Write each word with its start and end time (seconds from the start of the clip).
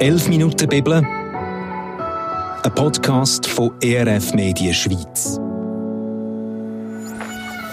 11 0.00 0.28
Minuten 0.30 0.66
Bibel, 0.66 0.94
ein 0.94 2.74
Podcast 2.74 3.46
von 3.46 3.70
ERF 3.82 4.32
Medien 4.32 4.72
Schweiz. 4.72 5.38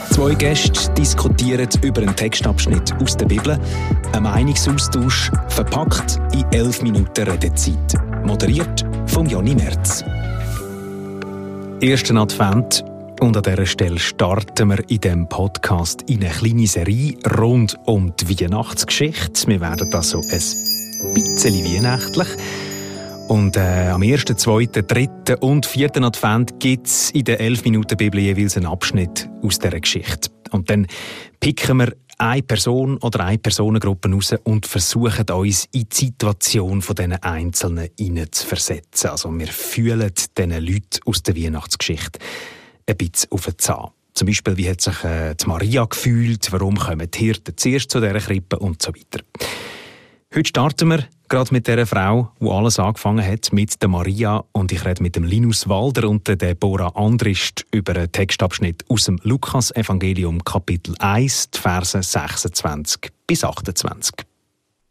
Zwei 0.09 0.33
Gäste 0.33 0.91
diskutieren 0.91 1.69
über 1.81 2.01
einen 2.01 2.13
Textabschnitt 2.13 2.93
aus 3.01 3.15
der 3.15 3.27
Bibel, 3.27 3.57
ein 4.11 4.23
Meinungsaustausch 4.23 5.31
verpackt 5.47 6.19
in 6.33 6.43
11 6.51 6.81
Minuten 6.81 7.29
Redezeit. 7.29 7.95
Moderiert 8.25 8.85
von 9.05 9.25
Jonny 9.29 9.55
Merz. 9.55 10.03
Ersten 11.79 12.17
Advent 12.17 12.83
und 13.21 13.37
an 13.37 13.43
dieser 13.43 13.65
Stelle 13.65 13.99
starten 13.99 14.67
wir 14.67 14.79
in 14.89 14.99
diesem 14.99 15.29
Podcast 15.29 16.01
in 16.09 16.25
eine 16.25 16.33
kleine 16.33 16.67
Serie 16.67 17.15
rund 17.37 17.79
um 17.85 18.13
die 18.17 18.41
Weihnachtsgeschichte. 18.41 19.47
Wir 19.47 19.61
werden 19.61 19.89
das 19.91 20.09
so 20.09 20.21
ein 21.03 21.13
bisschen 21.13 21.63
weihnachtlich. 21.63 22.27
Und 23.27 23.57
äh, 23.57 23.89
am 23.89 24.03
ersten, 24.03 24.37
zweiten, 24.37 24.87
dritten 24.87 25.35
und 25.41 25.65
vierten 25.65 26.05
Advent 26.05 26.59
gibt 26.59 26.87
es 26.87 27.11
in 27.11 27.25
der 27.25 27.41
11 27.41 27.65
Minuten 27.65 27.97
Bibel 27.97 28.21
jeweils 28.21 28.55
einen 28.55 28.67
Abschnitt 28.67 29.29
aus 29.43 29.59
dieser 29.59 29.79
Geschichte. 29.79 30.29
Und 30.51 30.69
dann 30.69 30.87
picken 31.39 31.77
wir 31.77 31.93
eine 32.17 32.41
Person 32.41 32.97
oder 32.99 33.25
eine 33.25 33.37
Personengruppe 33.37 34.09
raus 34.09 34.33
und 34.43 34.65
versuchen 34.65 35.29
uns 35.29 35.67
in 35.73 35.87
die 35.89 35.95
Situation 35.95 36.81
von 36.81 36.95
diesen 36.95 37.13
Einzelnen 37.21 37.89
zu 38.31 38.47
versetzen. 38.47 39.09
Also 39.09 39.29
wir 39.37 39.47
fühlen 39.47 40.11
diesen 40.37 40.51
Leuten 40.51 40.99
aus 41.05 41.21
der 41.21 41.35
Weihnachtsgeschichte 41.35 42.19
ein 42.87 42.97
bisschen 42.97 43.31
auf 43.31 43.45
den 43.45 43.57
Zahn. 43.57 43.89
Zum 44.13 44.25
Beispiel, 44.25 44.57
wie 44.57 44.69
hat 44.69 44.81
sich 44.81 45.03
äh, 45.03 45.35
die 45.35 45.45
Maria 45.45 45.85
gefühlt, 45.85 46.51
warum 46.51 46.79
kommen 46.79 47.11
die 47.11 47.19
Hirten 47.19 47.55
zuerst 47.55 47.91
zu 47.91 47.99
dieser 47.99 48.19
Krippe 48.19 48.57
und 48.57 48.81
so 48.81 48.91
weiter. 48.91 49.23
Heute 50.35 50.49
starten 50.49 50.89
wir 50.89 51.07
gerade 51.29 51.53
mit 51.53 51.67
der 51.67 51.87
Frau, 51.87 52.31
die 52.41 52.49
alles 52.49 52.79
angefangen 52.79 53.25
hat, 53.25 53.53
mit 53.53 53.81
der 53.81 53.87
Maria. 53.87 54.43
Und 54.51 54.73
ich 54.73 54.83
rede 54.83 55.01
mit 55.01 55.15
dem 55.15 55.23
Linus 55.23 55.69
Walder 55.69 56.09
und 56.09 56.27
der 56.27 56.35
Deborah 56.35 56.95
Andrist 56.95 57.65
über 57.71 57.95
einen 57.95 58.11
Textabschnitt 58.11 58.83
aus 58.89 59.05
dem 59.05 59.19
Lukas-Evangelium, 59.23 60.43
Kapitel 60.43 60.95
1, 60.99 61.49
Verse 61.53 62.03
26 62.03 63.09
bis 63.25 63.43
28. 63.45 64.15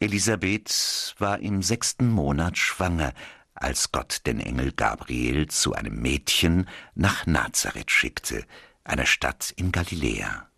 Elisabeth 0.00 1.14
war 1.18 1.38
im 1.38 1.62
sechsten 1.62 2.10
Monat 2.10 2.56
schwanger, 2.56 3.12
als 3.54 3.92
Gott 3.92 4.22
den 4.26 4.40
Engel 4.40 4.72
Gabriel 4.72 5.48
zu 5.48 5.74
einem 5.74 6.00
Mädchen 6.00 6.66
nach 6.94 7.26
Nazareth 7.26 7.90
schickte, 7.90 8.44
einer 8.84 9.06
Stadt 9.06 9.52
in 9.56 9.70
Galiläa. 9.70 10.48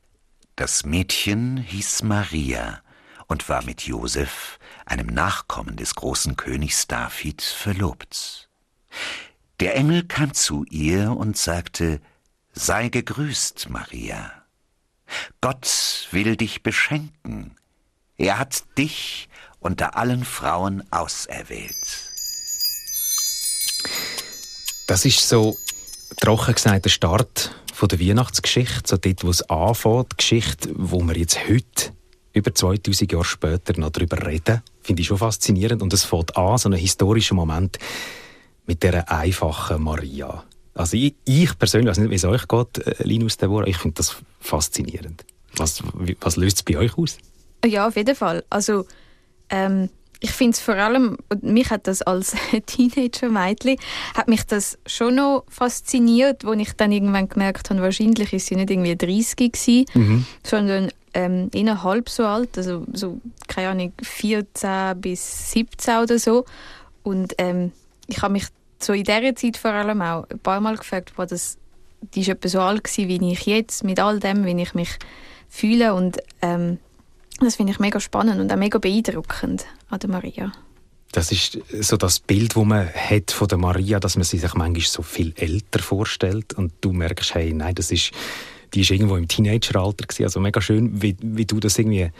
Das 0.54 0.84
Mädchen 0.84 1.56
hieß 1.56 2.04
Maria 2.04 2.80
und 3.28 3.48
war 3.48 3.64
mit 3.64 3.82
Josef, 3.82 4.58
einem 4.84 5.06
Nachkommen 5.06 5.76
des 5.76 5.94
großen 5.94 6.36
Königs 6.36 6.86
David, 6.88 7.42
verlobt. 7.42 8.48
Der 9.60 9.76
Engel 9.76 10.04
kam 10.04 10.34
zu 10.34 10.64
ihr 10.64 11.12
und 11.12 11.36
sagte, 11.36 12.00
Sei 12.54 12.88
gegrüßt, 12.88 13.68
Maria. 13.70 14.32
Gott 15.40 16.08
will 16.10 16.36
dich 16.36 16.62
beschenken. 16.62 17.56
Er 18.16 18.38
hat 18.38 18.64
dich 18.76 19.28
unter 19.60 19.96
allen 19.96 20.24
Frauen 20.24 20.82
auserwählt. 20.90 22.08
Das 24.86 25.04
ist 25.04 25.28
so 25.28 25.56
trocken 26.20 26.54
gesagt 26.54 26.84
der 26.84 26.90
Start 26.90 27.54
von 27.72 27.88
der 27.88 28.00
Weihnachtsgeschichte, 28.00 28.82
so 28.86 28.96
dort, 28.96 29.24
wo 29.24 29.30
es 29.30 29.42
anfängt, 29.42 30.12
die 30.12 30.16
Geschichte, 30.16 30.70
wo 30.74 31.00
wir 31.02 31.16
jetzt 31.16 31.38
heute 31.48 31.92
über 32.38 32.54
2000 32.54 33.12
Jahre 33.12 33.24
später 33.24 33.78
noch 33.78 33.90
darüber 33.90 34.24
reden, 34.26 34.62
finde 34.82 35.02
ich 35.02 35.08
schon 35.08 35.18
faszinierend. 35.18 35.82
Und 35.82 35.92
es 35.92 36.04
fängt 36.04 36.36
an, 36.36 36.58
so 36.58 36.68
ein 36.68 36.74
historischer 36.74 37.34
Moment 37.34 37.78
mit 38.66 38.82
dieser 38.82 39.10
einfachen 39.10 39.82
Maria. 39.82 40.44
Also 40.74 40.96
ich, 40.96 41.14
ich 41.24 41.58
persönlich, 41.58 41.90
weiß 41.90 41.98
nicht, 41.98 42.10
wie 42.10 42.14
es 42.14 42.24
euch 42.24 42.46
geht, 42.46 42.86
äh, 42.86 43.02
Linus 43.02 43.36
Deborah, 43.36 43.66
ich 43.66 43.78
finde 43.78 43.96
das 43.96 44.16
faszinierend. 44.40 45.24
Was, 45.56 45.82
was 46.20 46.36
löst 46.36 46.58
es 46.58 46.62
bei 46.62 46.78
euch 46.78 46.96
aus? 46.96 47.18
Ja, 47.64 47.88
auf 47.88 47.96
jeden 47.96 48.14
Fall. 48.14 48.44
Also 48.48 48.86
ähm, 49.50 49.88
ich 50.20 50.30
finde 50.30 50.52
es 50.52 50.60
vor 50.60 50.74
allem, 50.74 51.16
mich 51.42 51.70
hat 51.70 51.86
das 51.86 52.02
als 52.02 52.34
Teenager-Mädchen, 52.66 53.76
hat 54.14 54.28
mich 54.28 54.44
das 54.44 54.78
schon 54.86 55.16
noch 55.16 55.44
fasziniert, 55.48 56.44
wo 56.44 56.52
ich 56.52 56.72
dann 56.74 56.92
irgendwann 56.92 57.28
gemerkt 57.28 57.70
habe, 57.70 57.82
wahrscheinlich 57.82 58.32
ist 58.32 58.46
sie 58.46 58.56
nicht 58.56 58.70
irgendwie 58.70 58.96
30 58.96 59.52
gewesen, 59.52 59.84
mhm. 59.94 60.26
sondern 60.42 60.90
ähm, 61.14 61.50
innerhalb 61.52 62.08
so 62.08 62.24
alt, 62.24 62.56
also 62.56 62.84
so, 62.92 63.20
keine 63.46 63.68
Ahnung, 63.70 63.92
14 64.02 65.00
bis 65.00 65.52
17 65.52 65.98
oder 65.98 66.18
so. 66.18 66.44
Und 67.02 67.34
ähm, 67.38 67.72
ich 68.06 68.22
habe 68.22 68.32
mich 68.32 68.46
so 68.78 68.92
in 68.92 69.04
dieser 69.04 69.34
Zeit 69.34 69.56
vor 69.56 69.72
allem 69.72 70.02
auch 70.02 70.28
ein 70.30 70.38
paar 70.38 70.60
Mal 70.60 70.76
gefragt, 70.76 71.12
wo 71.16 71.24
das, 71.24 71.58
die 72.14 72.20
ist 72.20 72.28
etwa 72.28 72.48
so 72.48 72.60
alt 72.60 72.84
gewesen, 72.84 73.08
wie 73.08 73.32
ich 73.32 73.46
jetzt, 73.46 73.84
mit 73.84 74.00
all 74.00 74.20
dem, 74.20 74.44
wie 74.44 74.60
ich 74.60 74.74
mich 74.74 74.98
fühle 75.48 75.94
und 75.94 76.18
ähm, 76.42 76.78
das 77.40 77.56
finde 77.56 77.72
ich 77.72 77.78
mega 77.78 78.00
spannend 78.00 78.40
und 78.40 78.52
auch 78.52 78.56
mega 78.56 78.78
beeindruckend 78.78 79.66
an 79.90 80.00
der 80.00 80.10
Maria. 80.10 80.52
Das 81.12 81.32
ist 81.32 81.58
so 81.80 81.96
das 81.96 82.20
Bild, 82.20 82.56
das 82.56 82.64
man 82.64 82.86
hat 82.86 83.30
von 83.30 83.48
der 83.48 83.58
Maria, 83.58 83.98
dass 83.98 84.16
man 84.16 84.24
sie 84.24 84.38
sich 84.38 84.54
manchmal 84.54 84.82
so 84.82 85.02
viel 85.02 85.32
älter 85.36 85.78
vorstellt 85.78 86.52
und 86.54 86.72
du 86.80 86.92
merkst, 86.92 87.34
hey, 87.34 87.52
nein, 87.54 87.74
das 87.74 87.90
ist 87.90 88.12
die 88.74 88.80
ist 88.80 88.90
irgendwo 88.90 89.16
im 89.16 89.28
Teenageralter 89.28 90.06
gewesen. 90.06 90.24
Also 90.24 90.40
mega 90.40 90.60
schön, 90.60 91.02
wie, 91.02 91.16
wie 91.20 91.44
du 91.44 91.60
das 91.60 91.78
irgendwie 91.78 92.10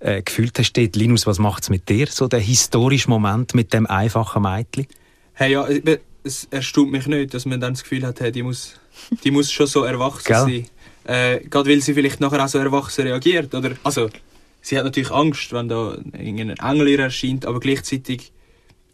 äh, 0.00 0.22
gefühlt 0.22 0.58
hast. 0.58 0.72
Dort. 0.72 0.96
Linus, 0.96 1.26
was 1.26 1.38
macht 1.38 1.64
es 1.64 1.70
mit 1.70 1.88
dir, 1.88 2.06
so 2.08 2.28
der 2.28 2.40
historische 2.40 3.08
Moment 3.08 3.54
mit 3.54 3.72
dem 3.72 3.86
einfachen 3.86 4.42
Mädchen? 4.42 4.86
Hey, 5.32 5.52
ja, 5.52 5.66
es 6.22 6.44
erstaunt 6.50 6.90
mich 6.90 7.06
nicht, 7.06 7.34
dass 7.34 7.46
man 7.46 7.60
dann 7.60 7.74
das 7.74 7.82
Gefühl 7.82 8.04
hat, 8.04 8.20
hey, 8.20 8.32
die 8.32 8.42
muss, 8.42 8.74
die 9.24 9.30
muss 9.30 9.52
schon 9.52 9.66
so 9.66 9.84
erwachsen 9.84 10.34
sein. 10.34 10.66
Äh, 11.04 11.40
gerade 11.48 11.70
weil 11.70 11.80
sie 11.80 11.94
vielleicht 11.94 12.20
nachher 12.20 12.44
auch 12.44 12.48
so 12.48 12.58
erwachsen 12.58 13.06
reagiert. 13.06 13.54
Oder, 13.54 13.72
also, 13.84 14.10
sie 14.60 14.76
hat 14.76 14.84
natürlich 14.84 15.10
Angst, 15.10 15.52
wenn 15.52 15.68
da 15.68 15.96
irgendein 16.12 16.56
Engel 16.56 16.98
erscheint, 16.98 17.46
aber 17.46 17.60
gleichzeitig 17.60 18.32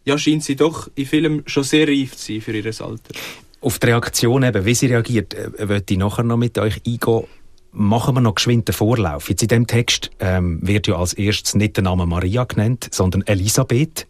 ja, 0.04 0.18
scheint 0.18 0.44
sie 0.44 0.56
doch 0.56 0.90
in 0.94 1.06
Filmen 1.06 1.42
schon 1.46 1.64
sehr 1.64 1.88
reif 1.88 2.16
zu 2.16 2.32
sein 2.32 2.40
für 2.40 2.52
ihr 2.52 2.66
Alter. 2.66 3.14
Auf 3.62 3.78
die 3.78 3.86
Reaktion, 3.86 4.42
eben, 4.42 4.64
wie 4.64 4.74
sie 4.74 4.86
reagiert, 4.86 5.34
äh, 5.34 5.66
möchte 5.66 5.94
ich 5.94 5.98
nachher 5.98 6.24
noch 6.24 6.36
mit 6.36 6.58
euch 6.58 6.82
eingehen. 6.84 7.24
Machen 7.70 8.16
wir 8.16 8.20
noch 8.20 8.34
geschwind 8.34 8.66
den 8.66 8.74
Vorlauf. 8.74 9.30
Jetzt 9.30 9.42
in 9.42 9.48
dem 9.48 9.66
Text 9.68 10.10
ähm, 10.18 10.58
wird 10.62 10.88
ja 10.88 10.96
als 10.96 11.14
erstes 11.14 11.54
nicht 11.54 11.76
der 11.76 11.84
Name 11.84 12.04
Maria 12.04 12.44
genannt, 12.44 12.88
sondern 12.90 13.22
Elisabeth. 13.22 14.08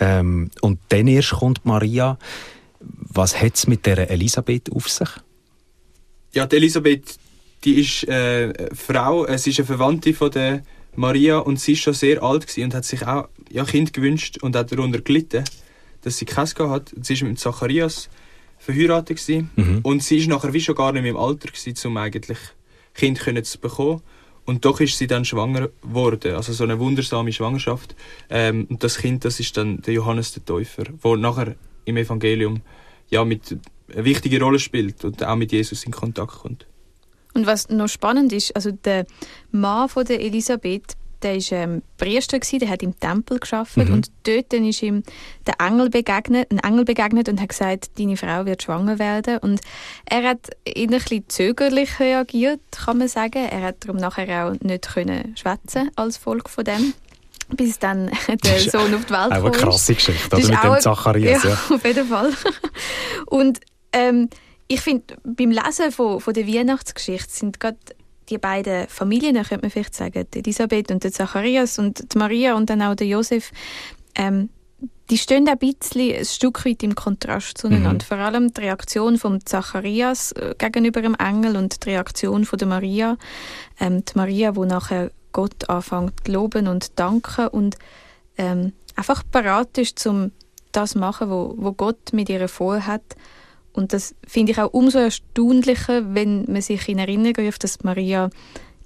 Ähm, 0.00 0.50
und 0.62 0.80
dann 0.88 1.06
erst 1.06 1.32
kommt 1.32 1.64
Maria. 1.66 2.18
Was 2.80 3.40
hat 3.40 3.56
es 3.56 3.66
mit 3.66 3.84
der 3.84 4.10
Elisabeth 4.10 4.72
auf 4.72 4.88
sich? 4.88 5.08
Ja, 6.32 6.46
die 6.46 6.56
Elisabeth, 6.56 7.16
die 7.64 7.80
ist 7.80 8.08
äh, 8.08 8.74
Frau, 8.74 9.26
es 9.26 9.46
ist 9.46 9.58
eine 9.58 9.66
Verwandte 9.66 10.14
von 10.14 10.30
der 10.30 10.62
Maria 10.96 11.38
und 11.38 11.60
sie 11.60 11.72
ist 11.72 11.80
schon 11.80 11.94
sehr 11.94 12.22
alt 12.22 12.46
und 12.56 12.74
hat 12.74 12.86
sich 12.86 13.06
auch 13.06 13.28
ja, 13.50 13.64
Kind 13.64 13.92
gewünscht 13.92 14.38
und 14.38 14.56
hat 14.56 14.72
darunter 14.72 15.02
gelitten, 15.02 15.44
dass 16.02 16.16
sie 16.16 16.24
keins 16.24 16.54
hat. 16.56 16.94
Sie 17.02 17.12
ist 17.12 17.22
mit 17.22 17.38
Zacharias 17.38 18.08
verheiratet 18.58 19.20
mhm. 19.56 19.80
und 19.82 20.02
sie 20.02 20.18
ist 20.18 20.28
nachher 20.28 20.52
wie 20.52 20.60
schon 20.60 20.74
gar 20.74 20.92
nicht 20.92 21.02
mehr 21.02 21.12
im 21.12 21.16
Alter 21.16 21.48
gewesen, 21.48 21.88
um 21.88 21.96
eigentlich 21.96 22.38
Kind 22.94 23.20
können 23.20 23.44
zu 23.44 23.58
bekommen. 23.58 24.02
Und 24.44 24.64
doch 24.64 24.80
ist 24.80 24.96
sie 24.96 25.06
dann 25.06 25.26
schwanger 25.26 25.68
geworden, 25.82 26.34
also 26.34 26.54
so 26.54 26.64
eine 26.64 26.78
wundersame 26.78 27.32
Schwangerschaft. 27.32 27.94
Ähm, 28.30 28.66
und 28.70 28.82
das 28.82 28.96
Kind, 28.96 29.24
das 29.26 29.40
ist 29.40 29.56
dann 29.58 29.82
der 29.82 29.92
Johannes 29.92 30.32
der 30.32 30.44
Täufer, 30.44 30.84
wo 31.02 31.16
nachher 31.16 31.54
im 31.84 31.96
Evangelium 31.98 32.62
ja 33.10 33.24
mit 33.24 33.58
eine 33.92 34.04
wichtige 34.04 34.40
Rolle 34.40 34.58
spielt 34.58 35.04
und 35.04 35.22
auch 35.22 35.36
mit 35.36 35.52
Jesus 35.52 35.84
in 35.84 35.92
Kontakt 35.92 36.38
kommt. 36.40 36.66
Und 37.34 37.46
was 37.46 37.68
noch 37.68 37.88
spannend 37.88 38.32
ist, 38.32 38.56
also 38.56 38.70
der 38.70 39.06
Mann 39.50 39.88
von 39.88 40.04
der 40.04 40.20
Elisabeth 40.20 40.96
der 41.22 41.36
war 41.36 41.58
ähm, 41.58 41.82
Priester, 41.96 42.38
gewesen, 42.38 42.60
der 42.60 42.68
hat 42.68 42.82
im 42.82 42.98
Tempel 42.98 43.38
geschafft 43.38 43.76
mhm. 43.76 43.92
und 43.92 44.10
dort 44.24 44.52
dann 44.52 44.64
ist 44.64 44.82
ihm 44.82 45.02
der 45.46 45.54
Engel 45.58 45.90
begegnet, 45.90 46.50
ein 46.50 46.58
Engel 46.58 46.84
begegnet 46.84 47.28
und 47.28 47.40
hat 47.40 47.48
gesagt, 47.48 47.98
deine 47.98 48.16
Frau 48.16 48.46
wird 48.46 48.62
schwanger 48.62 48.98
werden 48.98 49.38
und 49.38 49.60
er 50.04 50.22
hat 50.22 50.50
ein 50.66 50.86
bisschen 50.88 51.28
zögerlich 51.28 51.98
reagiert, 52.00 52.60
kann 52.70 52.98
man 52.98 53.08
sagen. 53.08 53.44
Er 53.50 53.62
hat 53.62 53.76
darum 53.84 53.96
nachher 53.96 54.46
auch 54.46 54.60
nicht 54.60 54.88
können 54.88 55.36
schwätzen 55.36 55.90
als 55.96 56.16
Folge 56.16 56.48
von 56.48 56.64
dem 56.64 56.94
bis 57.56 57.78
dann 57.78 58.10
der 58.44 58.60
Sohn 58.60 58.94
auf 58.94 59.06
die 59.06 59.12
Welt 59.12 59.30
kam. 59.30 59.32
Auch 59.32 59.44
eine 59.44 59.50
krasse 59.50 59.94
Geschichte, 59.94 60.36
oder? 60.36 60.46
Mit 60.46 60.64
dem 60.64 60.80
Zacharias. 60.80 61.42
Ja, 61.44 61.50
ja, 61.50 61.58
auf 61.74 61.84
jeden 61.84 62.06
Fall. 62.06 62.32
Und 63.26 63.60
ähm, 63.92 64.28
ich 64.66 64.80
finde, 64.80 65.16
beim 65.24 65.50
Lesen 65.50 65.90
von, 65.90 66.20
von 66.20 66.34
der 66.34 66.46
Weihnachtsgeschichte 66.46 67.32
sind 67.32 67.58
gerade 67.58 67.78
die 68.28 68.38
beiden 68.38 68.88
Familien, 68.88 69.34
könnte 69.36 69.62
man 69.62 69.70
vielleicht 69.70 69.94
sagen, 69.94 70.26
die 70.32 70.38
Elisabeth 70.40 70.90
und 70.90 71.04
der 71.04 71.12
Zacharias 71.12 71.78
und 71.78 72.12
die 72.12 72.18
Maria 72.18 72.54
und 72.54 72.70
dann 72.70 72.82
auch 72.82 72.94
der 72.94 73.06
Josef, 73.06 73.50
ähm, 74.14 74.50
die 75.10 75.18
stehen 75.18 75.48
ein 75.48 75.58
bisschen 75.58 76.14
ein 76.14 76.24
Stück 76.24 76.64
weit 76.66 76.82
im 76.82 76.94
Kontrast 76.94 77.58
zueinander. 77.58 78.04
Mhm. 78.04 78.08
Vor 78.08 78.18
allem 78.18 78.52
die 78.52 78.60
Reaktion 78.60 79.16
von 79.16 79.44
Zacharias 79.44 80.32
äh, 80.32 80.54
gegenüber 80.58 81.00
dem 81.00 81.14
Engel 81.14 81.56
und 81.56 81.84
die 81.84 81.90
Reaktion 81.90 82.44
von 82.44 82.58
der 82.58 82.68
Maria. 82.68 83.16
Ähm, 83.80 84.04
die 84.04 84.12
Maria, 84.16 84.54
wo 84.54 84.64
nachher 84.64 85.10
Gott 85.32 85.68
anfängt 85.68 86.26
zu 86.26 86.32
loben 86.32 86.68
und 86.68 86.98
danken 86.98 87.48
und 87.48 87.78
ähm, 88.36 88.72
einfach 88.96 89.22
parat 89.30 89.78
ist, 89.78 90.06
um 90.06 90.32
das 90.72 90.90
zu 90.90 90.98
machen, 90.98 91.30
wo, 91.30 91.54
wo 91.56 91.72
Gott 91.72 92.12
mit 92.12 92.28
ihr 92.28 92.46
vorhat. 92.48 93.02
Und 93.72 93.92
das 93.92 94.14
finde 94.26 94.52
ich 94.52 94.58
auch 94.58 94.72
umso 94.72 94.98
erstaunlicher, 94.98 96.14
wenn 96.14 96.44
man 96.50 96.62
sich 96.62 96.88
in 96.88 96.98
Erinnerung 96.98 97.46
ruft, 97.46 97.64
dass 97.64 97.84
Maria 97.84 98.30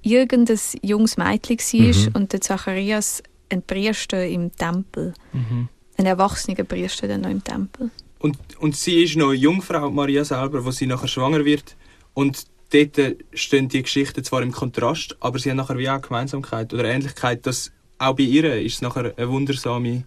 irgendein 0.02 0.58
junges 0.82 1.16
Mädchen 1.16 1.58
war 1.58 2.10
mhm. 2.10 2.10
und 2.14 2.32
der 2.32 2.40
Zacharias 2.40 3.22
ein 3.48 3.62
Priester 3.62 4.26
im 4.26 4.54
Tempel. 4.54 5.14
Mhm. 5.32 5.68
Ein 5.98 6.06
erwachsener 6.06 6.64
Priester 6.64 7.06
dann 7.06 7.22
noch 7.22 7.30
im 7.30 7.44
Tempel. 7.44 7.90
Und, 8.18 8.36
und 8.58 8.76
sie 8.76 9.02
ist 9.02 9.16
noch 9.16 9.32
Jungfrau, 9.32 9.90
Maria 9.90 10.24
selber, 10.24 10.64
wo 10.64 10.70
sie 10.70 10.86
nachher 10.86 11.08
schwanger 11.08 11.44
wird. 11.44 11.76
Und 12.14 12.46
dort 12.72 13.16
stehen 13.34 13.68
die 13.68 13.82
Geschichten 13.82 14.24
zwar 14.24 14.42
im 14.42 14.52
Kontrast, 14.52 15.16
aber 15.20 15.38
sie 15.38 15.50
haben 15.50 15.56
nachher 15.56 15.78
wie 15.78 15.88
auch 15.88 16.00
Gemeinsamkeit 16.00 16.72
oder 16.72 16.84
Ähnlichkeit, 16.84 17.46
dass 17.46 17.72
auch 17.98 18.16
bei 18.16 18.24
ihr 18.24 18.60
ist 18.60 18.74
es 18.74 18.82
nachher 18.82 19.12
eine 19.16 19.28
wundersame 19.28 20.04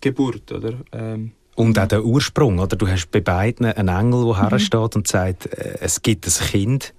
Geburt, 0.00 0.52
oder? 0.52 0.74
Ähm. 0.92 1.32
Und 1.56 1.78
auch 1.78 1.86
der 1.86 2.04
Ursprung, 2.04 2.58
oder? 2.58 2.76
Du 2.76 2.88
hast 2.88 3.10
bei 3.10 3.20
beiden 3.20 3.66
einen 3.66 3.88
Engel, 3.88 4.24
der 4.24 4.42
mhm. 4.42 4.48
hersteht 4.48 4.96
und 4.96 5.06
sagt, 5.06 5.46
äh, 5.46 5.78
es 5.80 6.02
gibt 6.02 6.26
ein 6.26 6.46
Kind 6.46 6.94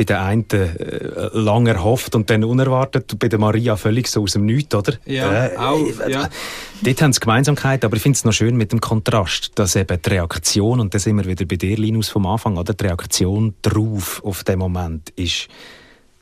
bei 0.00 0.04
der 0.04 0.22
einen 0.22 0.48
äh, 0.50 1.28
lang 1.34 1.66
erhofft 1.66 2.14
und 2.14 2.30
dann 2.30 2.42
unerwartet, 2.42 3.18
bei 3.18 3.28
der 3.28 3.38
Maria 3.38 3.76
völlig 3.76 4.08
so 4.08 4.22
aus 4.22 4.32
dem 4.32 4.46
Nichts, 4.46 4.74
oder? 4.74 4.94
Ja, 5.04 5.44
äh, 5.44 5.56
auch, 5.58 5.76
äh, 5.76 6.10
ja. 6.10 6.30
Dort 6.80 7.02
haben 7.02 7.12
sie 7.12 7.20
Gemeinsamkeit, 7.20 7.84
aber 7.84 7.96
ich 7.96 8.02
finde 8.02 8.16
es 8.16 8.24
noch 8.24 8.32
schön 8.32 8.56
mit 8.56 8.72
dem 8.72 8.80
Kontrast, 8.80 9.52
dass 9.56 9.76
eben 9.76 10.00
die 10.00 10.08
Reaktion, 10.08 10.80
und 10.80 10.94
da 10.94 10.98
sind 10.98 11.18
wir 11.18 11.26
wieder 11.26 11.44
bei 11.44 11.56
dir, 11.56 11.76
Linus, 11.76 12.08
vom 12.08 12.24
Anfang, 12.24 12.56
oder? 12.56 12.72
Die 12.72 12.82
Reaktion 12.82 13.52
drauf, 13.60 14.22
auf 14.24 14.42
den 14.42 14.58
Moment, 14.58 15.10
ist 15.16 15.48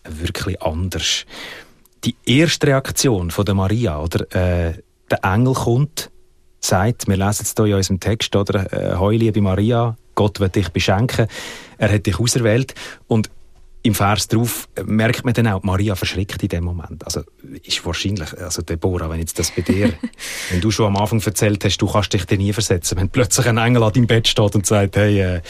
wirklich 0.09 0.61
anders. 0.61 1.25
Die 2.03 2.17
erste 2.27 2.67
Reaktion 2.67 3.31
von 3.31 3.45
der 3.45 3.55
Maria, 3.55 4.01
oder? 4.01 4.23
Äh, 4.35 4.83
der 5.09 5.23
Engel 5.23 5.55
kommt, 5.55 6.11
sagt, 6.61 7.09
wir 7.09 7.17
lesen 7.17 7.43
es 7.43 7.55
hier 7.57 7.67
in 7.67 7.75
unserem 7.75 8.01
Text, 8.01 8.35
oder? 8.35 8.73
Äh, 8.73 8.97
Heu, 8.97 9.17
liebe 9.17 9.41
Maria, 9.41 9.97
Gott 10.15 10.41
wird 10.41 10.57
dich 10.57 10.71
beschenken. 10.71 11.29
Er 11.79 11.93
hat 11.93 12.07
dich 12.07 12.19
auserwählt. 12.19 12.75
Und 13.07 13.31
im 13.83 13.95
Vers 13.95 14.29
drauf 14.29 14.69
merkt 14.85 15.25
man 15.25 15.35
dann 15.35 15.47
auch, 15.47 15.63
Maria 15.63 15.95
verschrickt 15.95 16.43
in 16.43 16.49
dem 16.49 16.65
Moment. 16.65 17.05
Also 17.05 17.23
ist 17.63 17.85
wahrscheinlich, 17.87 18.37
also 18.39 18.63
Deborah, 18.63 19.09
wenn 19.09 19.21
jetzt 19.21 19.39
das 19.39 19.53
bei 19.53 19.63
dir, 19.63 19.93
wenn 20.51 20.61
du 20.61 20.71
schon 20.71 20.87
am 20.87 20.97
Anfang 20.97 21.21
erzählt 21.21 21.65
hast, 21.65 21.79
du 21.79 21.87
kannst 21.87 22.13
dich 22.13 22.25
dir 22.25 22.39
nie 22.39 22.53
versetzen, 22.53 22.99
wenn 22.99 23.09
plötzlich 23.09 23.47
ein 23.47 23.57
Engel 23.57 23.83
an 23.85 23.93
deinem 23.93 24.07
Bett 24.07 24.27
steht 24.27 24.55
und 24.55 24.67
sagt, 24.67 24.97
hey, 24.97 25.21
äh, 25.21 25.41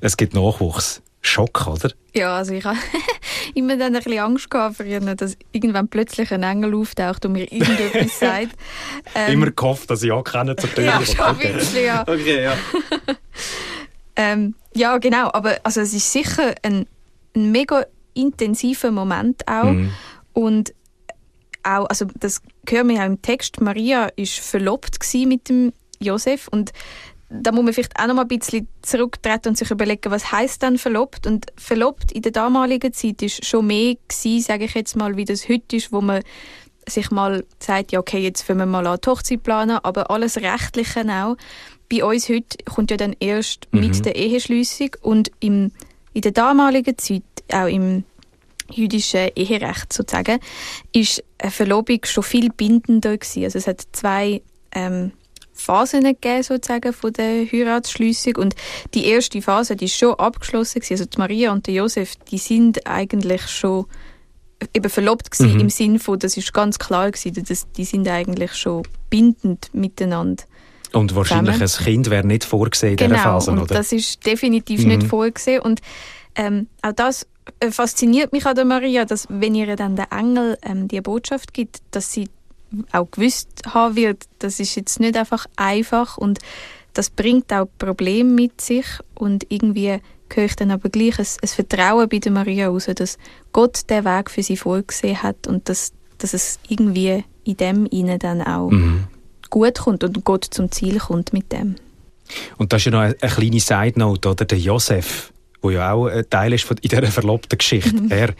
es 0.00 0.16
gibt 0.16 0.34
Nachwuchs. 0.34 1.02
Schock, 1.24 1.68
oder? 1.68 1.92
Ja, 2.14 2.36
also 2.36 2.52
ich 2.52 2.64
habe 2.64 2.76
immer 3.54 3.76
dann 3.76 3.94
ein 3.94 4.02
bisschen 4.02 4.18
Angst 4.20 4.50
gehabt 4.50 4.76
für 4.76 4.84
ihn, 4.84 5.16
dass 5.16 5.36
irgendwann 5.52 5.88
plötzlich 5.88 6.32
ein 6.32 6.42
Engel 6.42 6.74
auftaucht 6.74 7.24
und 7.24 7.32
mir 7.32 7.50
irgendetwas 7.50 8.18
sagt. 8.20 8.56
Ähm, 9.14 9.32
immer 9.32 9.50
gehofft, 9.50 9.90
dass 9.90 10.02
ich 10.02 10.12
auch 10.12 10.24
kenne 10.24 10.56
zur 10.56 10.74
Tür. 10.74 10.84
Ja, 10.84 11.04
schon 11.04 11.24
ein 11.24 11.38
bisschen, 11.38 11.84
ja. 11.84 12.02
Okay, 12.02 12.44
ja. 12.44 12.56
ähm, 14.16 14.54
ja, 14.74 14.98
genau, 14.98 15.30
aber 15.32 15.58
also 15.62 15.80
es 15.80 15.92
ist 15.92 16.12
sicher 16.12 16.54
ein 16.62 16.86
ein 17.34 17.52
mega 17.52 17.84
intensiver 18.14 18.90
Moment 18.90 19.46
auch. 19.48 19.64
Mhm. 19.64 19.92
Und 20.32 20.74
auch, 21.62 21.86
also 21.86 22.06
das 22.18 22.42
hören 22.68 22.88
wir 22.88 22.96
ja 22.96 23.06
im 23.06 23.22
Text, 23.22 23.60
Maria 23.60 24.08
ist 24.16 24.38
verlobt 24.38 24.98
mit 25.26 25.48
dem 25.48 25.72
Josef 26.00 26.48
und 26.48 26.72
da 27.40 27.52
muss 27.52 27.64
man 27.64 27.72
vielleicht 27.72 27.98
auch 27.98 28.06
noch 28.06 28.14
mal 28.14 28.22
ein 28.22 28.28
bisschen 28.28 28.68
zurücktreten 28.82 29.48
und 29.48 29.58
sich 29.58 29.70
überlegen, 29.70 30.10
was 30.10 30.30
heißt 30.32 30.62
dann 30.62 30.78
verlobt? 30.78 31.26
Und 31.26 31.46
verlobt 31.56 32.12
in 32.12 32.22
der 32.22 32.32
damaligen 32.32 32.92
Zeit 32.92 33.22
ist 33.22 33.44
schon 33.44 33.66
mehr 33.66 33.96
gewesen, 34.08 34.42
sage 34.44 34.64
ich 34.64 34.74
jetzt 34.74 34.96
mal, 34.96 35.16
wie 35.16 35.24
das 35.24 35.48
heute 35.48 35.76
ist, 35.76 35.92
wo 35.92 36.00
man 36.00 36.22
sich 36.88 37.10
mal 37.10 37.44
sagt, 37.58 37.92
ja 37.92 38.00
okay, 38.00 38.18
jetzt 38.18 38.42
fangen 38.42 38.60
wir 38.60 38.66
mal 38.66 38.86
an 38.86 38.98
die 39.02 39.08
Hochzeit 39.08 39.42
planen, 39.42 39.78
aber 39.82 40.10
alles 40.10 40.36
Rechtliche 40.38 41.04
auch. 41.08 41.36
Bei 41.90 42.04
uns 42.04 42.28
heute 42.28 42.58
kommt 42.64 42.90
ja 42.90 42.96
dann 42.96 43.14
erst 43.20 43.68
mhm. 43.72 43.80
mit 43.80 44.04
der 44.04 44.16
Eheschließung 44.16 44.90
und 45.00 45.30
im 45.40 45.72
in 46.14 46.22
der 46.22 46.32
damaligen 46.32 46.96
Zeit, 46.98 47.22
auch 47.52 47.66
im 47.66 48.04
jüdischen 48.70 49.30
Eherecht 49.34 49.92
sozusagen, 49.92 50.38
ist 50.92 51.22
eine 51.38 51.50
Verlobung 51.50 52.00
schon 52.04 52.22
viel 52.22 52.50
bindender 52.50 53.16
gewesen. 53.16 53.44
Also 53.44 53.58
es 53.58 53.66
hat 53.66 53.82
zwei 53.92 54.42
ähm, 54.72 55.12
Phasen 55.54 56.04
gegeben, 56.04 56.42
sozusagen 56.42 56.92
von 56.92 57.12
der 57.12 57.46
Heiratsschließung 57.46 58.36
und 58.36 58.54
die 58.94 59.06
erste 59.06 59.42
Phase, 59.42 59.76
die 59.76 59.84
ist 59.84 59.96
schon 59.96 60.14
abgeschlossen 60.14 60.80
gewesen. 60.80 60.94
Also 60.94 61.04
die 61.04 61.18
Maria 61.18 61.52
und 61.52 61.66
der 61.66 61.74
Josef, 61.74 62.16
die 62.30 62.38
sind 62.38 62.86
eigentlich 62.86 63.46
schon 63.48 63.86
eben 64.74 64.88
verlobt 64.88 65.30
gewesen, 65.30 65.54
mhm. 65.54 65.60
im 65.60 65.70
Sinn 65.70 65.98
von, 65.98 66.18
das 66.18 66.36
ist 66.36 66.52
ganz 66.52 66.78
klar 66.78 67.10
gewesen, 67.10 67.44
dass 67.44 67.70
die 67.72 67.84
sind 67.84 68.08
eigentlich 68.08 68.54
schon 68.54 68.82
bindend 69.10 69.70
miteinander 69.72 70.44
und 70.92 71.14
wahrscheinlich 71.14 71.58
zusammen. 71.58 71.72
ein 71.78 71.84
Kind 71.84 72.10
wäre 72.10 72.26
nicht 72.26 72.44
vorgesehen 72.44 72.92
in 72.92 72.96
genau, 72.96 73.14
dieser 73.14 73.22
Phase, 73.22 73.50
und 73.52 73.70
das 73.70 73.92
ist 73.92 74.24
definitiv 74.26 74.82
mhm. 74.82 74.88
nicht 74.88 75.04
vorgesehen. 75.04 75.60
Und 75.60 75.80
ähm, 76.34 76.68
auch 76.82 76.92
das 76.92 77.26
äh, 77.60 77.70
fasziniert 77.70 78.32
mich 78.32 78.46
an 78.46 78.54
der 78.54 78.64
Maria, 78.64 79.04
dass 79.04 79.26
wenn 79.28 79.54
ihr 79.54 79.74
dann 79.76 79.96
der 79.96 80.12
Engel 80.12 80.58
ähm, 80.62 80.88
die 80.88 81.00
Botschaft 81.00 81.54
gibt, 81.54 81.78
dass 81.90 82.12
sie 82.12 82.28
auch 82.92 83.10
gewusst 83.10 83.48
haben 83.66 83.96
wird, 83.96 84.24
das 84.38 84.60
ist 84.60 84.74
jetzt 84.74 85.00
nicht 85.00 85.16
einfach 85.16 85.46
einfach 85.56 86.18
und 86.18 86.38
das 86.94 87.10
bringt 87.10 87.52
auch 87.52 87.66
Probleme 87.78 88.30
mit 88.30 88.60
sich 88.60 88.86
und 89.14 89.46
irgendwie 89.48 89.98
höre 90.34 90.44
ich 90.44 90.56
dann 90.56 90.70
aber 90.70 90.88
gleich 90.88 91.18
ein, 91.18 91.26
ein 91.42 91.48
Vertrauen 91.48 92.08
bei 92.08 92.18
der 92.18 92.32
Maria 92.32 92.68
raus, 92.68 92.88
dass 92.94 93.18
Gott 93.52 93.90
den 93.90 94.04
Weg 94.04 94.30
für 94.30 94.42
sie 94.42 94.56
vorgesehen 94.56 95.22
hat 95.22 95.46
und 95.46 95.68
dass, 95.68 95.92
dass 96.18 96.32
es 96.34 96.58
irgendwie 96.68 97.24
in 97.44 97.56
dem 97.56 97.86
ihnen 97.90 98.18
dann 98.18 98.40
auch 98.42 98.70
mhm 98.70 99.08
gut 99.52 99.78
kommt 99.78 100.02
und 100.02 100.24
Gott 100.24 100.46
zum 100.50 100.72
Ziel 100.72 100.98
kommt 100.98 101.32
mit 101.32 101.52
dem. 101.52 101.76
Und 102.56 102.72
das 102.72 102.80
ist 102.80 102.86
ja 102.86 102.90
noch 102.90 103.00
eine, 103.00 103.16
eine 103.20 103.30
kleine 103.30 103.60
Side-Note, 103.60 104.30
oder? 104.30 104.44
Der 104.46 104.58
Josef, 104.58 105.32
der 105.62 105.70
ja 105.70 105.92
auch 105.92 106.06
ein 106.06 106.28
Teil 106.28 106.54
ist 106.54 106.64
von, 106.64 106.76
in 106.78 106.88
dieser 106.88 107.06
verlobten 107.06 107.58
Geschichte, 107.58 107.94
mhm. 107.94 108.06
er, 108.10 108.34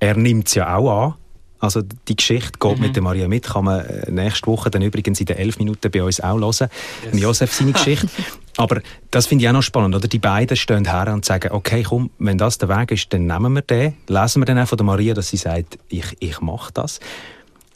er 0.00 0.16
nimmt 0.16 0.48
es 0.48 0.54
ja 0.54 0.76
auch 0.76 1.06
an. 1.06 1.14
Also 1.60 1.82
die 1.82 2.16
Geschichte 2.16 2.58
geht 2.58 2.76
mhm. 2.76 2.82
mit 2.82 2.96
der 2.96 3.02
Maria 3.02 3.28
mit, 3.28 3.44
kann 3.44 3.64
man 3.64 3.84
äh, 3.84 4.10
nächste 4.10 4.46
Woche 4.46 4.70
dann 4.70 4.82
übrigens 4.82 5.18
in 5.20 5.26
den 5.26 5.36
elf 5.36 5.58
Minuten 5.58 5.90
bei 5.90 6.02
uns 6.02 6.20
auch 6.20 6.38
hören. 6.38 6.70
Yes. 7.12 7.20
Josef 7.20 7.52
seine 7.52 7.72
Geschichte. 7.72 8.08
Aber 8.56 8.80
das 9.10 9.26
finde 9.26 9.44
ich 9.44 9.48
auch 9.48 9.54
noch 9.54 9.62
spannend, 9.62 9.94
oder? 9.94 10.08
Die 10.08 10.18
beiden 10.18 10.56
stehen 10.56 10.84
her 10.84 11.12
und 11.12 11.24
sagen, 11.24 11.52
okay, 11.52 11.84
komm, 11.84 12.10
wenn 12.18 12.38
das 12.38 12.58
der 12.58 12.68
Weg 12.68 12.90
ist, 12.90 13.12
dann 13.12 13.26
nehmen 13.26 13.52
wir 13.52 13.62
den. 13.62 13.94
Lesen 14.08 14.42
wir 14.42 14.46
dann 14.46 14.58
auch 14.58 14.66
von 14.66 14.78
der 14.78 14.84
Maria, 14.84 15.14
dass 15.14 15.28
sie 15.28 15.36
sagt, 15.36 15.78
ich, 15.88 16.16
ich 16.18 16.40
mache 16.40 16.72
das 16.72 16.98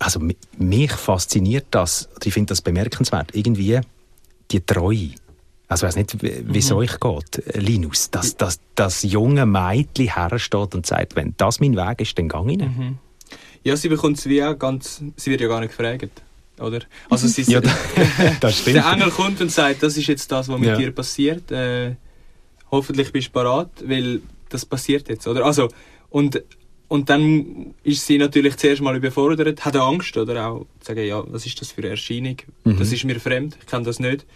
also 0.03 0.21
mich 0.59 0.93
fasziniert 0.93 1.67
das, 1.71 2.09
ich 2.23 2.33
finde 2.33 2.49
das 2.49 2.61
bemerkenswert, 2.61 3.35
irgendwie 3.35 3.81
die 4.51 4.61
Treue. 4.61 5.11
Also 5.69 5.87
ich 5.87 5.89
weiß 5.89 5.97
nicht, 5.97 6.23
wie 6.23 6.59
es 6.59 6.71
mhm. 6.71 6.77
euch 6.77 7.01
geht, 7.01 7.57
Linus, 7.57 8.11
dass 8.11 8.37
das, 8.37 8.61
das 8.75 9.03
junge 9.03 9.47
Mädchen 9.47 10.13
hersteht 10.13 10.75
und 10.75 10.85
sagt, 10.85 11.17
wenn 11.17 11.35
das 11.37 11.61
mein 11.61 11.77
Weg 11.77 12.01
ist, 12.01 12.19
dann 12.19 12.29
gehe 12.29 12.53
ich. 12.53 12.59
Mhm. 12.59 12.99
Ja, 13.65 13.77
sie 13.77 13.89
bekommt 13.89 14.19
es 14.19 14.29
wie 14.29 14.43
auch 14.43 14.59
ganz, 14.59 15.03
sie 15.17 15.31
wird 15.31 15.41
ja 15.41 15.49
gar 15.49 15.61
nicht 15.61 15.77
gefragt, 15.77 16.11
oder? 16.59 16.81
Also 17.11 17.29
sie, 17.29 17.43
ja. 17.53 17.61
Der 18.41 18.93
Engel 18.93 19.11
kommt 19.11 19.41
und 19.41 19.51
sagt, 19.51 19.83
das 19.83 19.97
ist 19.97 20.07
jetzt 20.07 20.31
das, 20.33 20.49
was 20.49 20.59
mit 20.59 20.69
ja. 20.69 20.77
dir 20.77 20.93
passiert. 20.93 21.51
Äh, 21.51 21.97
hoffentlich 22.71 23.13
bist 23.13 23.29
du 23.29 23.33
bereit, 23.33 23.71
weil 23.85 24.21
das 24.49 24.67
passiert 24.67 25.09
jetzt, 25.09 25.27
oder? 25.27 25.45
Also, 25.45 25.69
und 26.11 26.43
und 26.93 27.09
dann 27.09 27.75
ist 27.85 28.07
sie 28.07 28.19
natürlich 28.19 28.59
zuerst 28.59 28.83
mal 28.83 28.95
überfordert, 28.95 29.65
hat 29.65 29.77
Angst 29.77 30.15
oder 30.19 30.47
auch 30.47 30.67
zu 30.81 30.89
sagen, 30.89 31.07
ja, 31.07 31.25
was 31.27 31.47
ist 31.47 31.59
das 31.59 31.73
für 31.73 31.81
eine 31.81 31.89
Erscheinung? 31.89 32.37
Mhm. 32.65 32.77
Das 32.77 32.93
ist 32.93 33.05
mir 33.05 33.19
fremd, 33.19 33.57
ich 33.59 33.67
kenne 33.67 33.85
das 33.85 33.99
nicht. 33.99 34.27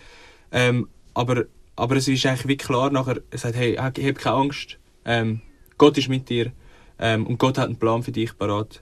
Ähm, 0.52 0.88
aber, 1.12 1.44
aber 1.76 1.96
es 1.96 2.08
ist 2.08 2.24
eigentlich 2.24 2.48
wie 2.48 2.56
klar 2.56 2.90
nachher, 2.90 3.20
er 3.30 3.36
sagt, 3.36 3.56
hey, 3.56 3.74
hab 3.74 3.94
keine 3.94 4.36
Angst, 4.36 4.78
ähm, 5.04 5.42
Gott 5.76 5.98
ist 5.98 6.08
mit 6.08 6.30
dir 6.30 6.50
ähm, 6.98 7.26
und 7.26 7.36
Gott 7.36 7.58
hat 7.58 7.66
einen 7.66 7.76
Plan 7.76 8.02
für 8.02 8.12
dich 8.12 8.38
parat. 8.38 8.80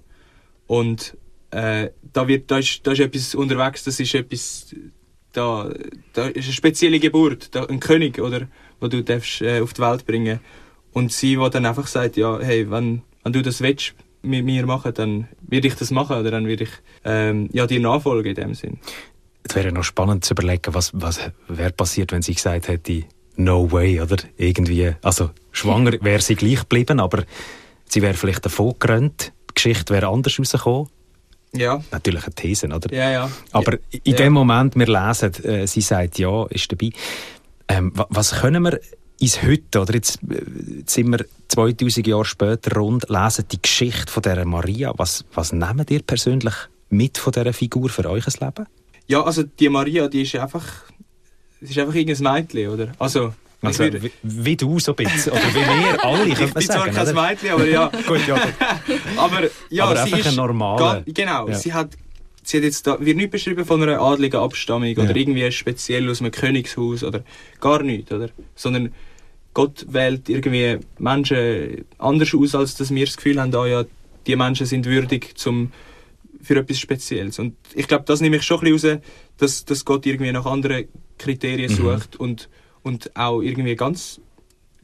Und 0.67 1.17
äh, 1.51 1.91
da, 2.13 2.29
wird, 2.29 2.51
da, 2.51 2.59
ist, 2.59 2.87
da 2.87 2.93
ist 2.93 3.01
etwas 3.01 3.35
unterwegs, 3.35 3.85
das 3.85 4.01
ist 4.01 4.15
etwas, 4.15 4.75
da, 5.33 5.71
da 6.13 6.27
ist 6.29 6.45
eine 6.45 6.53
spezielle 6.53 6.99
Geburt, 7.01 7.55
da, 7.55 7.65
ein 7.67 7.81
König, 7.81 8.19
oder, 8.19 8.49
wo 8.81 8.89
du 8.89 9.03
darfst, 9.03 9.43
äh, 9.43 9.61
auf 9.61 9.73
die 9.73 9.83
Welt 9.83 10.07
bringen 10.07 10.41
Und 10.93 11.13
sie, 11.13 11.37
die 11.37 11.51
dann 11.51 11.67
einfach 11.67 11.87
sagt, 11.87 12.17
ja, 12.17 12.39
hey, 12.41 12.71
wenn 12.71 13.03
wenn 13.25 13.33
du 13.33 13.43
das 13.43 13.61
willst 13.61 13.95
mit 14.23 14.45
mir 14.45 14.65
machen, 14.67 14.95
dann 14.95 15.29
werde 15.41 15.69
ich 15.69 15.75
das 15.75 15.91
machen 15.91 16.17
oder 16.19 16.31
dann 16.31 16.47
werde 16.47 16.65
ich 16.65 16.71
ähm, 17.05 17.49
ja, 17.53 17.67
dir 17.67 17.81
nachfolgen 17.81 18.31
in 18.31 18.35
dem 18.35 18.55
Sinn. 18.55 18.79
Es 19.43 19.55
wäre 19.55 19.73
noch 19.73 19.83
spannend 19.83 20.25
zu 20.25 20.35
überlegen, 20.35 20.73
was, 20.75 20.93
was 20.95 21.21
wäre 21.49 21.73
passiert, 21.73 22.13
wenn 22.13 22.23
sie 22.23 22.35
gesagt 22.35 22.69
hätte, 22.69 23.05
no 23.37 23.71
way, 23.73 24.01
oder? 24.01 24.17
Irgendwie, 24.37 24.93
also 25.03 25.31
schwanger 25.53 25.93
wäre 26.03 26.23
sie 26.23 26.37
gleich 26.37 26.61
geblieben, 26.61 27.01
aber 27.01 27.25
sie 27.87 28.03
wäre 28.03 28.15
vielleicht 28.15 28.45
davon 28.45 28.75
gerannt, 28.79 29.33
die 29.55 29.63
Geschichte 29.63 29.93
wäre 29.95 30.09
anders 30.09 30.39
rausgekommen. 30.39 30.89
Ja. 31.53 31.83
Natürlich 31.93 32.25
eine 32.25 32.35
These, 32.35 32.67
oder? 32.67 32.93
Ja, 32.93 33.11
ja. 33.11 33.31
Aber 33.53 33.79
in 33.91 34.01
ja. 34.05 34.17
dem 34.17 34.33
Moment, 34.33 34.75
wir 34.75 34.87
lesen, 34.87 35.33
äh, 35.45 35.67
sie 35.67 35.81
sagt 35.81 36.19
ja, 36.19 36.47
ist 36.47 36.71
dabei. 36.71 36.91
Ähm, 37.69 37.93
was 37.95 38.41
können 38.41 38.63
wir 38.65 38.81
ins 39.21 39.43
Heute, 39.43 39.81
oder 39.81 39.95
jetzt, 39.95 40.19
jetzt 40.79 40.95
sind 40.95 41.11
wir 41.11 41.25
2000 41.49 42.07
Jahre 42.07 42.25
später 42.25 42.77
rund, 42.77 43.09
lesen 43.09 43.45
die 43.51 43.63
Geschichte 43.63 44.11
von 44.11 44.23
der 44.23 44.45
Maria. 44.45 44.93
Was, 44.97 45.25
was 45.35 45.53
nehmt 45.53 45.91
ihr 45.91 46.03
persönlich 46.03 46.55
mit 46.91 47.19
von 47.19 47.33
dieser 47.33 47.53
Figur 47.53 47.89
für 47.89 48.09
euch 48.11 48.27
Leben? 48.41 48.67
Ja, 49.07 49.23
also 49.23 49.45
die 49.45 49.69
Maria, 49.69 50.09
die 50.09 50.23
ist 50.23 50.35
einfach, 50.35 50.65
sie 51.61 51.71
ist 51.71 51.79
einfach 51.79 51.95
irgendein 51.95 52.35
Mädchen, 52.35 52.69
oder? 52.69 52.93
Also, 52.99 53.35
also 53.67 53.85
wie, 53.85 54.11
wie, 54.23 54.57
du 54.57 54.79
so 54.79 54.93
ein 54.93 54.97
bisschen, 54.97 55.33
oder 55.33 55.43
wie 55.53 55.55
wir 55.55 56.05
alle, 56.05 56.27
Ich 56.27 56.39
bin 56.39 56.63
zwar 56.63 56.89
kein? 56.89 57.15
Mädchen, 57.15 57.51
aber 57.51 57.67
ja. 57.67 57.91
Gut, 58.07 58.27
ja. 58.27 58.37
aber 59.17 59.43
ja, 59.71 59.85
aber 59.85 60.07
sie 60.07 60.19
ist 60.19 60.27
ein 60.27 60.37
normaler. 60.37 61.03
Genau, 61.07 61.49
ja. 61.49 61.55
sie 61.55 61.73
hat 61.73 61.91
sie 62.43 62.59
hat 62.59 62.65
jetzt 62.65 62.87
da, 62.87 62.99
wird 63.01 63.17
nicht 63.17 63.31
beschrieben 63.31 63.65
von 63.65 63.83
einer 63.83 64.01
adligen 64.01 64.37
Abstammung 64.37 64.89
ja. 64.89 65.03
oder 65.03 65.17
irgendwie 65.17 65.51
speziell 65.51 66.09
aus 66.11 66.21
einem 66.21 66.31
Königshaus 66.31 67.03
oder 67.03 67.25
gar 67.61 67.83
nichts, 67.83 68.13
oder? 68.13 68.29
Sondern 68.55 68.93
Gott 69.55 69.87
wählt 69.89 70.29
irgendwie 70.29 70.79
Menschen 70.99 71.85
anders 71.99 72.35
aus, 72.35 72.55
als 72.55 72.75
dass 72.75 72.95
wir 72.95 73.07
das 73.07 73.17
Gefühl 73.17 73.41
haben, 73.41 73.55
ah, 73.55 73.67
ja, 73.67 73.85
die 74.27 74.37
Menschen 74.37 74.67
sind 74.67 74.87
würdig 74.87 75.37
zum, 75.37 75.73
für 76.43 76.57
etwas 76.57 76.79
Spezielles. 76.79 77.39
Und 77.39 77.57
ich 77.75 77.87
glaube, 77.87 78.05
das 78.07 78.21
nehme 78.21 78.37
ich 78.37 78.43
schon 78.43 78.59
ein 78.61 78.73
bisschen 78.73 78.99
raus, 78.99 79.03
dass, 79.39 79.65
dass 79.65 79.85
Gott 79.85 80.07
irgendwie 80.07 80.33
nach 80.33 80.47
anderen 80.47 80.87
Kriterien 81.19 81.71
mhm. 81.71 81.77
sucht 81.77 82.17
und, 82.17 82.49
und 82.85 83.17
auch 83.17 83.41
irgendwie 83.41 83.75
ganz, 83.75 84.21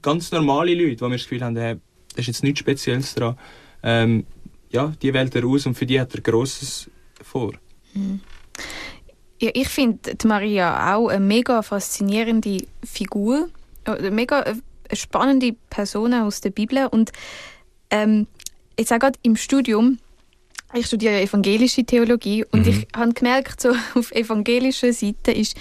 ganz 0.02 0.32
normale 0.32 0.74
Leute, 0.74 1.00
wo 1.02 1.06
wir 1.06 1.16
das 1.16 1.22
Gefühl 1.22 1.42
haben, 1.42 1.56
hey, 1.56 1.76
da 2.14 2.20
ist 2.20 2.26
jetzt 2.26 2.42
nichts 2.42 2.58
Spezielles 2.58 3.14
dran. 3.14 3.38
Ähm, 3.82 4.26
ja, 4.70 4.92
die 5.00 5.14
wählt 5.14 5.34
er 5.36 5.46
aus 5.46 5.66
und 5.66 5.74
für 5.74 5.86
die 5.86 6.00
hat 6.00 6.12
er 6.14 6.20
Grosses 6.20 6.90
vor. 7.22 7.52
Mhm. 7.94 8.20
Ja, 9.40 9.50
ich 9.54 9.68
finde 9.68 10.16
Maria 10.24 10.96
auch 10.96 11.08
eine 11.08 11.24
mega 11.24 11.62
faszinierende 11.62 12.66
Figur, 12.84 13.48
eine 13.84 14.10
mega 14.10 14.42
äh, 14.42 14.56
spannende 14.92 15.54
Person 15.70 16.12
aus 16.12 16.40
der 16.40 16.50
Bibel 16.50 16.86
und 16.86 17.12
ähm, 17.90 18.26
jetzt 18.78 18.92
auch 18.92 18.98
gerade 18.98 19.18
im 19.22 19.36
Studium 19.36 19.98
ich 20.72 20.86
studiere 20.86 21.20
evangelische 21.20 21.84
Theologie 21.84 22.44
und 22.44 22.66
mhm. 22.66 22.68
ich 22.68 22.88
habe 22.96 23.12
gemerkt, 23.12 23.60
so 23.60 23.70
auf 23.94 24.12
evangelischer 24.12 24.92
Seite 24.92 25.32
ist 25.32 25.56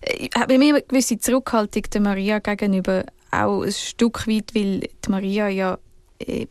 äh, 0.00 0.28
bei 0.46 0.58
mir 0.58 0.74
eine 0.74 0.82
gewisse 0.82 1.18
Zurückhaltung 1.18 1.82
der 1.92 2.00
Maria 2.00 2.38
gegenüber 2.38 3.04
auch 3.30 3.62
ein 3.62 3.72
Stück 3.72 4.26
weit, 4.26 4.54
weil 4.54 4.80
die 4.80 5.10
Maria 5.10 5.48
ja 5.48 5.78
äh, 6.18 6.46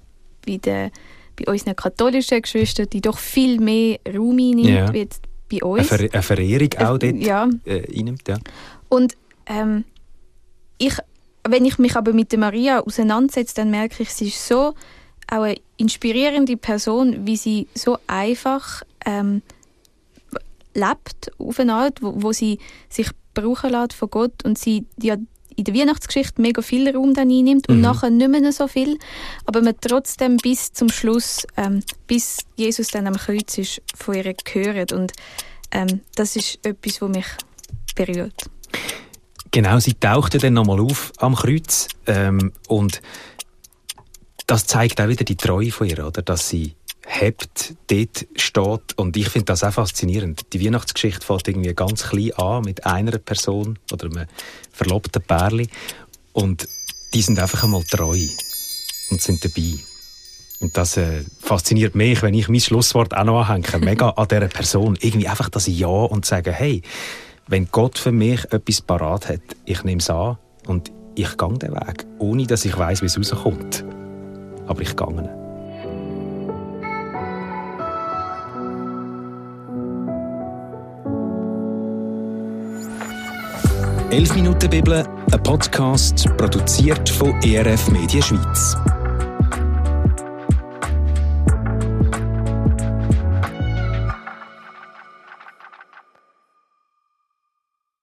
bei, 0.46 0.58
den, 0.58 0.92
bei 1.36 1.51
unseren 1.51 1.75
katholischen 1.75 2.42
Geschwistern 2.42 2.88
die 2.92 3.01
doch 3.01 3.18
viel 3.18 3.60
mehr 3.60 4.00
Raum 4.08 4.38
einnimmt 4.38 4.68
ja. 4.68 4.94
wie 4.94 5.08
bei 5.50 5.66
uns. 5.66 5.92
Eine, 5.92 6.00
Ver 6.00 6.13
eine 6.13 6.24
Verehrung 6.24 6.70
auch 6.77 6.98
dort 6.98 7.16
ja. 7.16 7.50
äh, 7.66 7.98
einnimmt, 7.98 8.27
ja. 8.27 8.38
Und 8.89 9.18
ähm, 9.48 9.86
ich, 10.77 10.94
wenn 11.48 11.66
ich 11.66 11.77
mich 11.80 11.96
aber 11.96 12.13
mit 12.13 12.32
der 12.32 12.39
Maria 12.39 12.82
auseinandersetze, 12.82 13.56
dann 13.56 13.72
merke 13.72 14.04
ich, 14.04 14.13
sie 14.13 14.27
ist 14.27 14.48
so 14.48 14.74
auch 15.30 15.42
eine 15.42 15.58
inspirierende 15.77 16.58
Person, 16.58 17.25
wie 17.25 17.36
sie 17.36 17.68
so 17.74 17.98
einfach 18.08 18.84
ähm, 19.06 19.42
lebt 20.74 21.32
auf 21.38 21.60
eine 21.60 21.74
Art, 21.74 22.01
wo, 22.01 22.13
wo 22.22 22.32
sie 22.32 22.60
sich 22.89 23.10
brauchen 23.41 23.72
lässt 23.72 23.94
von 23.94 24.10
Gott 24.10 24.44
und 24.44 24.58
sie 24.58 24.86
ja 25.01 25.17
in 25.58 25.63
der 25.63 25.74
Weihnachtsgeschichte 25.74 26.41
mega 26.41 26.62
viel 26.62 26.88
Raum 26.96 27.13
dann 27.13 27.32
einnimmt 27.32 27.67
und 27.67 27.77
mhm. 27.77 27.82
nachher 27.82 28.12
nicht 28.12 28.29
mehr 28.29 28.51
so 28.51 28.67
viel, 28.67 29.00
aber 29.46 29.62
man 29.62 29.74
trotzdem 29.82 30.38
bis 30.38 30.72
zum 30.72 30.89
Schluss, 30.89 31.48
ähm, 31.58 31.82
bis 32.06 32.38
Jesus 32.56 32.88
dann 32.89 33.08
am 33.08 33.15
Kreuz 33.15 33.58
ist, 33.58 33.82
von 33.96 34.15
ihr 34.15 34.34
gehört 34.34 34.91
und 34.94 35.13
ähm, 35.72 36.01
das 36.15 36.36
ist 36.36 36.60
etwas, 36.63 37.01
was 37.01 37.10
mich 37.10 37.25
berührt. 37.96 38.50
Genau, 39.50 39.79
sie 39.79 39.96
tauchte 39.96 40.38
dann 40.38 40.53
nochmal 40.53 40.79
auf 40.79 41.12
am 41.17 41.34
Kreuz 41.34 41.88
ähm, 42.06 42.51
und 42.67 43.01
das 44.46 44.67
zeigt 44.67 45.01
auch 45.01 45.08
wieder 45.08 45.25
die 45.25 45.36
Treue 45.36 45.72
von 45.72 45.88
ihr, 45.88 46.06
oder? 46.06 46.22
Dass 46.22 46.48
sie 46.50 46.75
hebt, 47.07 47.73
dort 47.87 48.27
steht. 48.35 48.97
Und 48.97 49.17
ich 49.17 49.29
finde 49.29 49.45
das 49.45 49.63
auch 49.63 49.73
faszinierend. 49.73 50.53
Die 50.53 50.63
Weihnachtsgeschichte 50.63 51.25
fängt 51.25 51.47
irgendwie 51.47 51.73
ganz 51.73 52.03
klein 52.09 52.33
an 52.33 52.63
mit 52.63 52.85
einer 52.85 53.17
Person 53.17 53.79
oder 53.91 54.05
einem 54.05 54.27
verlobten 54.71 55.21
Pärli. 55.21 55.69
Und 56.33 56.67
die 57.13 57.21
sind 57.21 57.39
einfach 57.39 57.63
einmal 57.63 57.83
treu 57.83 58.19
und 59.09 59.21
sind 59.21 59.43
dabei. 59.43 59.73
Und 60.59 60.75
das 60.75 60.97
äh, 60.97 61.23
fasziniert 61.39 61.95
mich, 61.95 62.21
wenn 62.21 62.33
ich 62.33 62.49
mein 62.49 62.59
Schlusswort 62.59 63.15
auch 63.15 63.23
noch 63.23 63.47
anhänge. 63.47 63.79
Mega 63.85 64.09
an 64.09 64.27
dieser 64.27 64.47
Person. 64.47 64.97
Irgendwie 64.99 65.27
einfach 65.27 65.49
das 65.49 65.67
Ja 65.67 65.87
und 65.87 66.25
sagen, 66.25 66.53
hey, 66.53 66.81
wenn 67.47 67.69
Gott 67.71 67.97
für 67.97 68.11
mich 68.11 68.43
etwas 68.51 68.81
parat 68.81 69.29
hat, 69.29 69.41
ich 69.65 69.83
nehme 69.83 69.99
es 69.99 70.09
an 70.09 70.37
und 70.67 70.91
ich 71.15 71.37
gehe 71.37 71.57
den 71.57 71.73
Weg, 71.73 72.05
ohne 72.19 72.45
dass 72.45 72.65
ich 72.65 72.77
weiß, 72.77 73.01
wie 73.01 73.05
es 73.05 73.17
rauskommt 73.17 73.85
aber 74.67 74.81
ich 74.81 74.89
gegangen. 74.89 75.47
«11 84.11 84.35
Minuten 84.35 84.69
Bibel», 84.69 85.03
ein 85.31 85.43
Podcast, 85.43 86.25
produziert 86.37 87.09
von 87.09 87.33
ERF 87.43 87.89
Media 87.89 88.21
Schweiz. 88.21 88.97